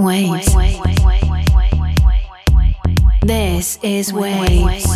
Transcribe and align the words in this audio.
Waves. 0.00 0.46
This 3.20 3.78
is 3.82 4.14
Waves, 4.14 4.86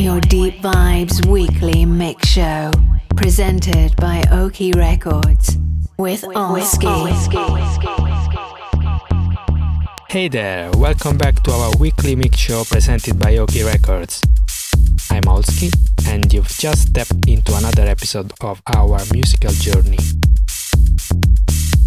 your 0.00 0.20
deep 0.20 0.54
vibes 0.60 1.24
weekly 1.26 1.84
mix 1.84 2.26
show, 2.26 2.72
presented 3.14 3.94
by 3.94 4.24
Oki 4.32 4.72
Records 4.72 5.56
with 5.96 6.24
Oski. 6.34 6.88
Hey 10.08 10.26
there, 10.26 10.72
welcome 10.72 11.16
back 11.16 11.40
to 11.44 11.52
our 11.52 11.70
weekly 11.78 12.16
mix 12.16 12.36
show 12.36 12.64
presented 12.64 13.20
by 13.20 13.36
Oki 13.36 13.62
Records. 13.62 14.22
I'm 15.08 15.22
Olski, 15.22 15.72
and 16.08 16.32
you've 16.32 16.48
just 16.48 16.88
stepped 16.88 17.28
into 17.28 17.54
another 17.54 17.84
episode 17.84 18.32
of 18.40 18.60
our 18.74 18.98
musical 19.12 19.52
journey. 19.52 19.98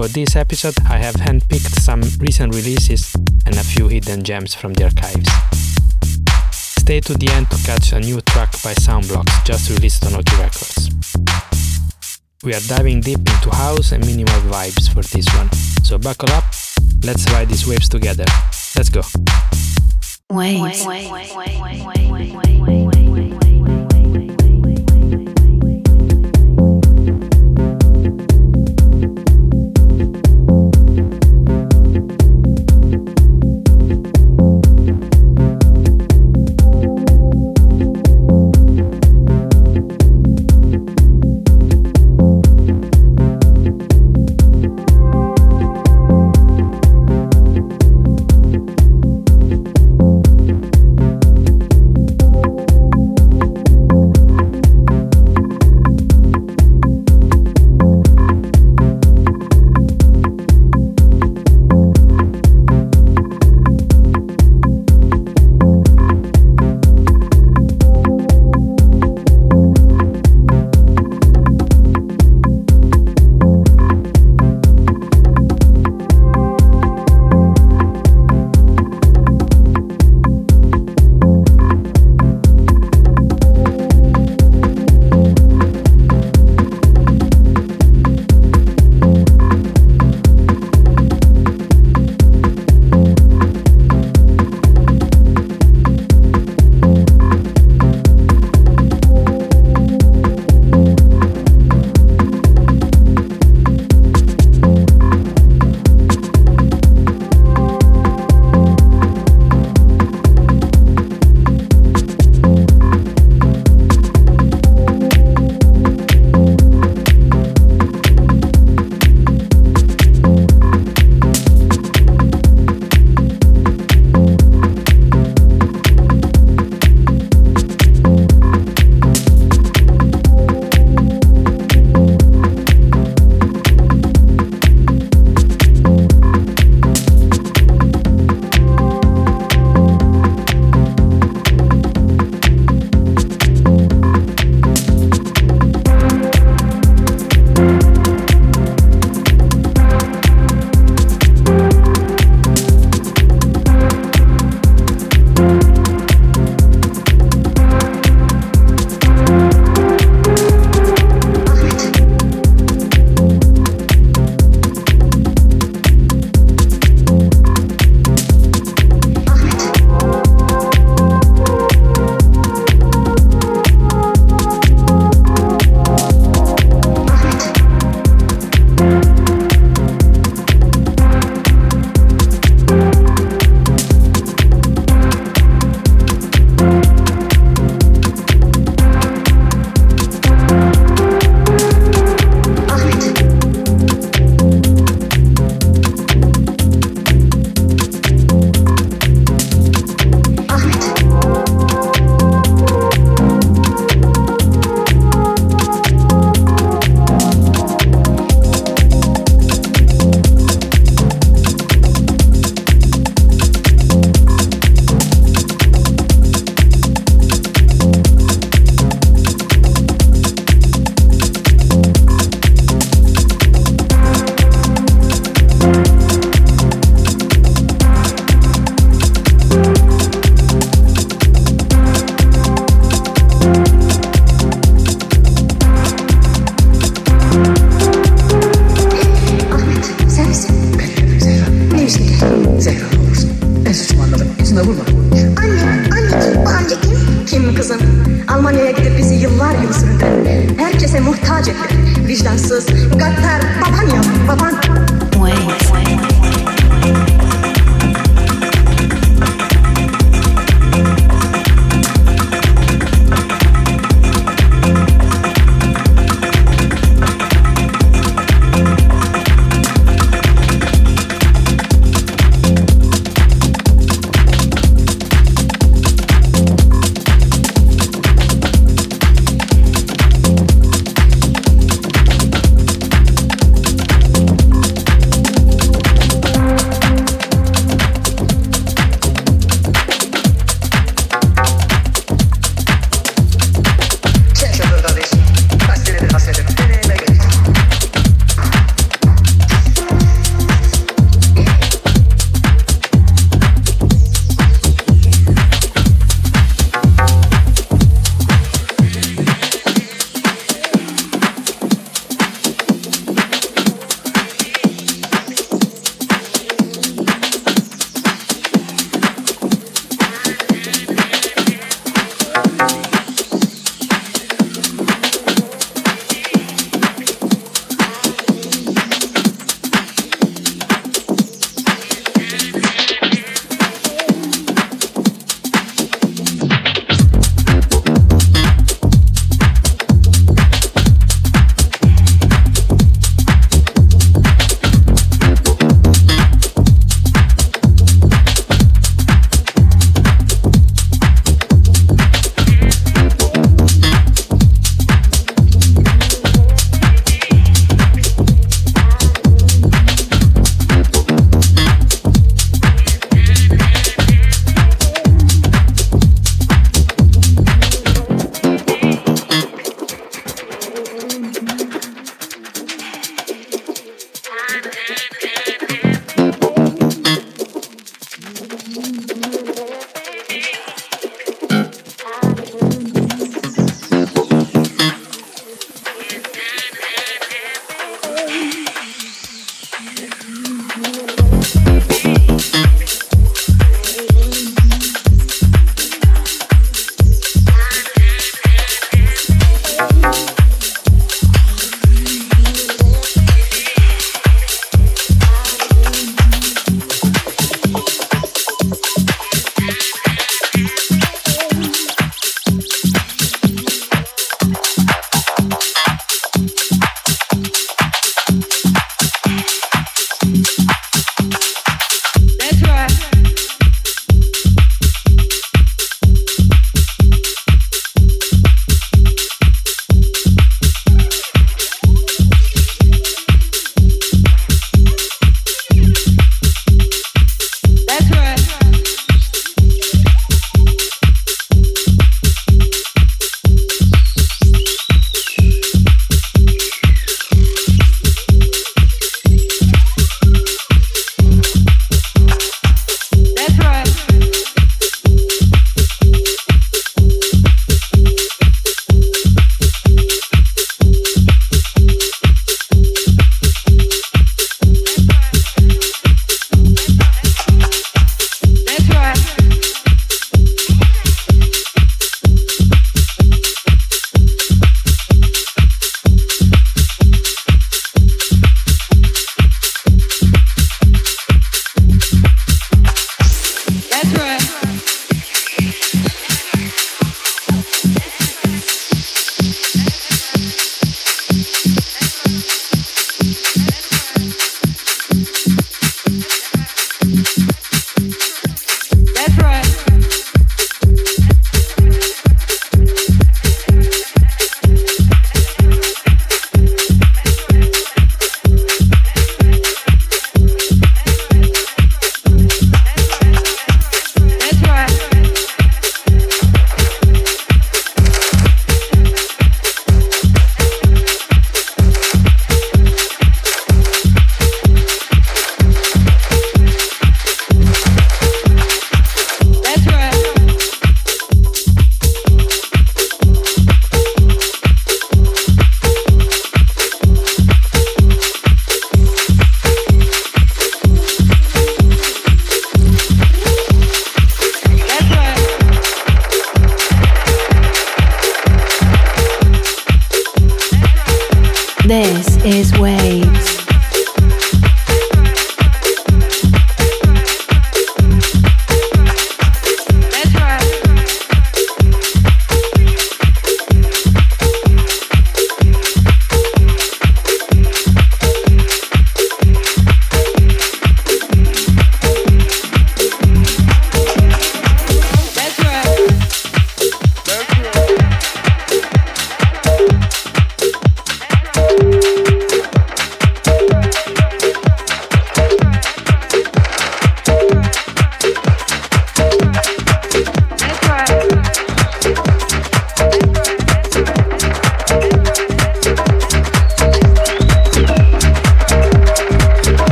For 0.00 0.08
this 0.08 0.34
episode, 0.34 0.76
I 0.88 0.96
have 0.96 1.16
handpicked 1.16 1.78
some 1.78 2.00
recent 2.20 2.54
releases 2.54 3.14
and 3.44 3.54
a 3.54 3.62
few 3.62 3.86
hidden 3.86 4.24
gems 4.24 4.54
from 4.54 4.72
the 4.72 4.84
archives. 4.84 5.28
Stay 6.52 7.00
to 7.00 7.12
the 7.12 7.28
end 7.28 7.50
to 7.50 7.58
catch 7.66 7.92
a 7.92 8.00
new 8.00 8.22
track 8.22 8.50
by 8.64 8.72
Soundblocks 8.72 9.44
just 9.44 9.68
released 9.68 10.06
on 10.06 10.14
Oki 10.14 10.34
Records. 10.36 10.88
We 12.42 12.54
are 12.54 12.60
diving 12.66 13.02
deep 13.02 13.18
into 13.18 13.50
house 13.50 13.92
and 13.92 14.02
minimal 14.06 14.40
vibes 14.48 14.88
for 14.88 15.02
this 15.02 15.28
one, 15.36 15.52
so 15.84 15.98
buckle 15.98 16.30
up, 16.30 16.44
let's 17.04 17.30
ride 17.32 17.50
these 17.50 17.66
waves 17.66 17.90
together. 17.90 18.24
Let's 18.76 18.88
go. 18.88 19.02
Waves. 20.30 20.86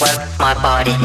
work 0.00 0.38
my 0.38 0.54
body. 0.54 0.96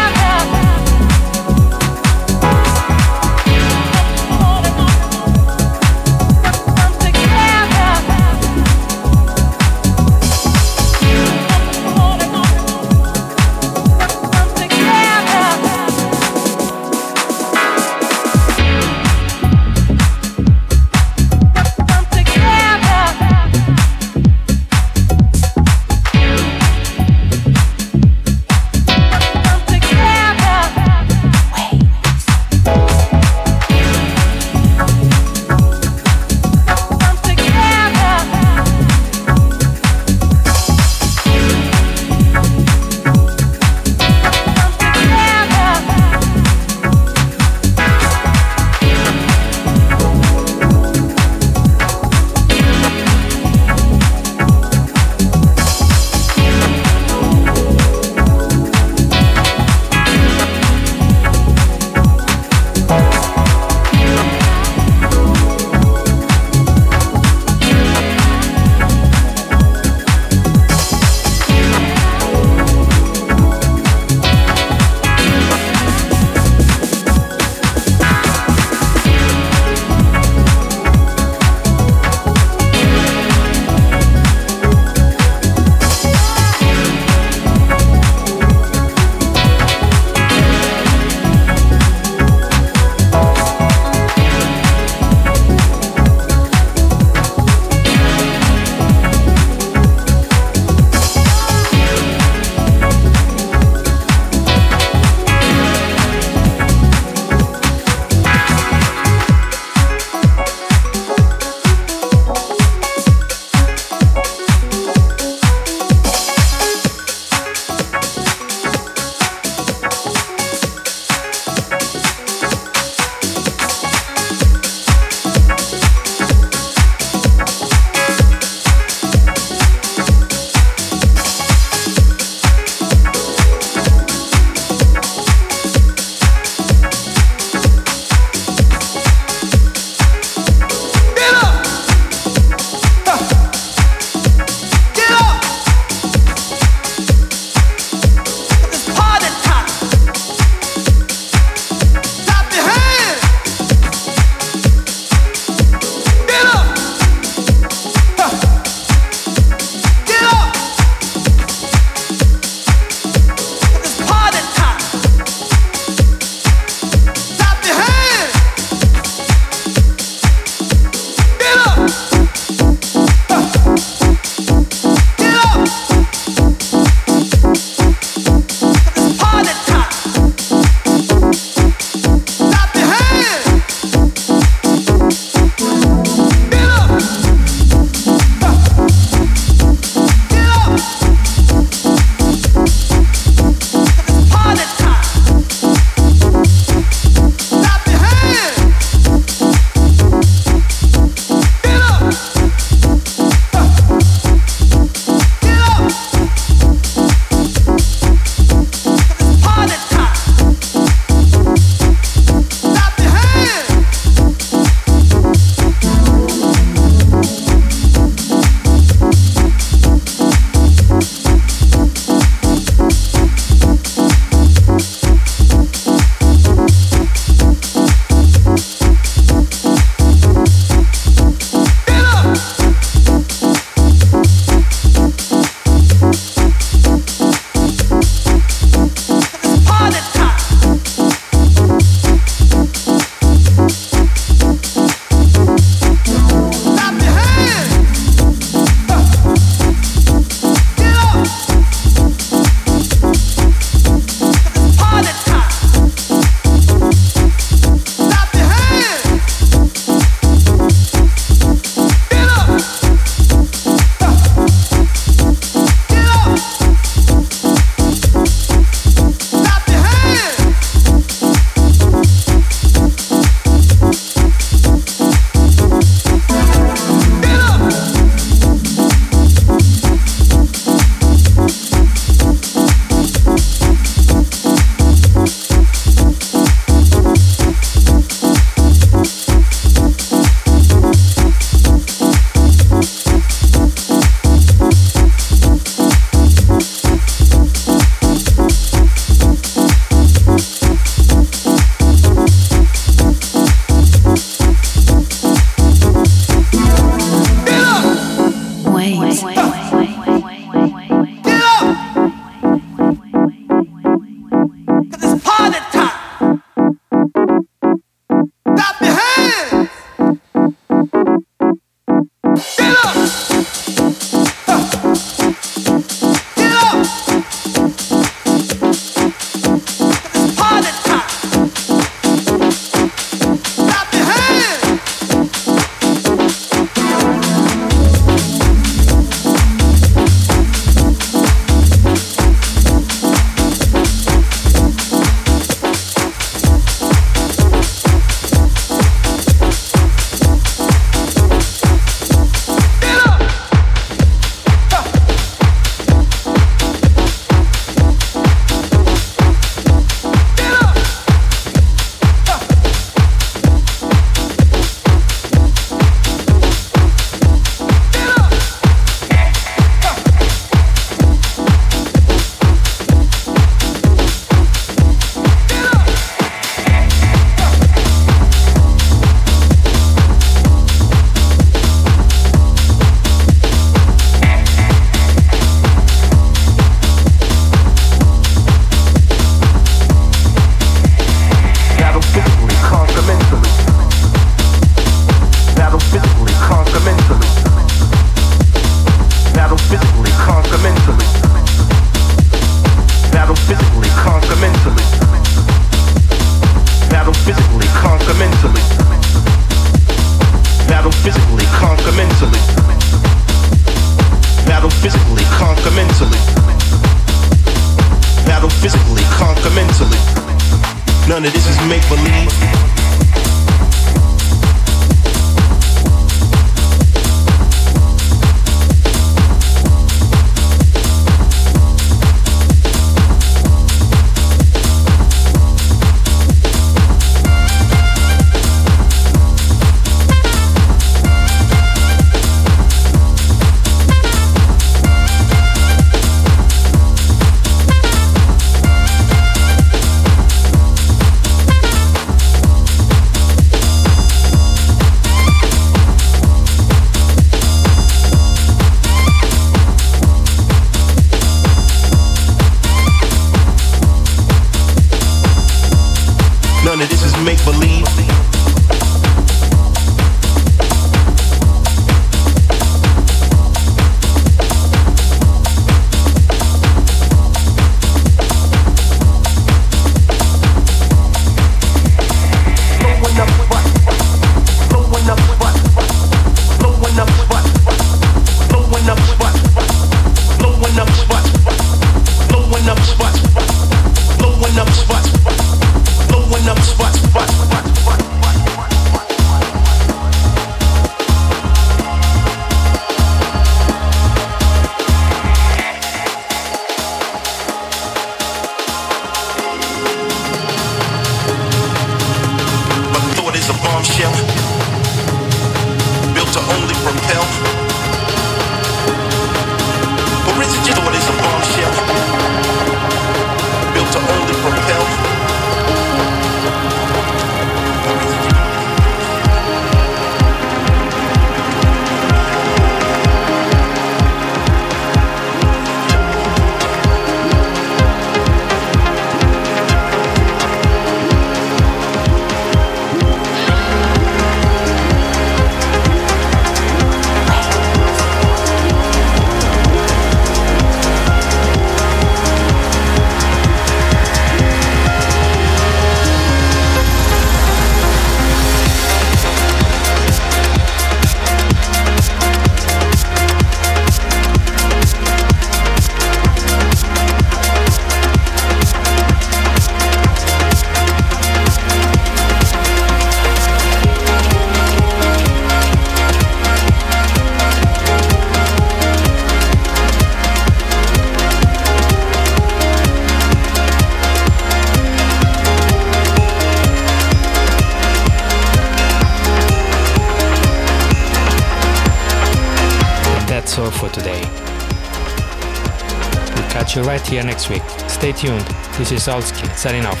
Catch 597.10 597.16
you 597.16 597.18
here 597.18 597.26
next 597.26 597.50
week. 597.50 597.62
Stay 597.88 598.12
tuned. 598.12 598.46
This 598.78 598.92
is 598.92 599.06
Olski, 599.06 599.48
signing 599.56 599.86
off. 599.86 600.00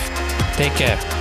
Take 0.56 0.72
care. 0.74 1.19